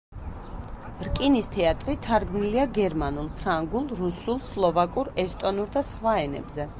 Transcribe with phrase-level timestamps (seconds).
[1.07, 6.67] რკინის თეატრი თარგმნილია გერმანულ, ფრანგულ, რუსულ, სლოვაკურ, ესტონურ და სხვა ენებზე.